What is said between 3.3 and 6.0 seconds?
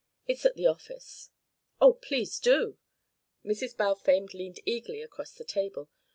Mrs. Balfame leaned eagerly across the table.